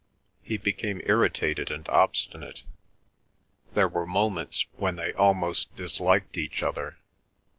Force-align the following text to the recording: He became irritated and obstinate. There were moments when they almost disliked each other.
He 0.41 0.57
became 0.57 0.99
irritated 1.05 1.69
and 1.69 1.87
obstinate. 1.87 2.63
There 3.75 3.87
were 3.87 4.07
moments 4.07 4.65
when 4.77 4.95
they 4.95 5.13
almost 5.13 5.75
disliked 5.75 6.37
each 6.39 6.63
other. 6.63 6.97